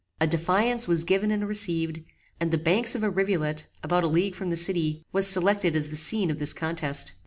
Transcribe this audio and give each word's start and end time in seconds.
A 0.19 0.25
defiance 0.25 0.87
was 0.87 1.03
given 1.03 1.29
and 1.29 1.47
received, 1.47 2.01
and 2.39 2.49
the 2.49 2.57
banks 2.57 2.95
of 2.95 3.03
a 3.03 3.09
rivulet, 3.11 3.67
about 3.83 4.03
a 4.03 4.07
league 4.07 4.33
from 4.33 4.49
the 4.49 4.57
city, 4.57 5.05
was 5.11 5.27
selected 5.27 5.75
as 5.75 5.89
the 5.89 5.95
scene 5.95 6.31
of 6.31 6.39
this 6.39 6.53
contest. 6.53 7.13